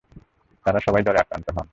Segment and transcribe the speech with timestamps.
[0.65, 1.67] তাঁরা সবাই জ্বরে আক্রান্ত হন।